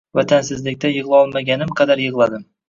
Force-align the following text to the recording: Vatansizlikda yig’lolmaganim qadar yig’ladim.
Vatansizlikda 0.19 0.91
yig’lolmaganim 0.93 1.75
qadar 1.83 2.03
yig’ladim. 2.07 2.51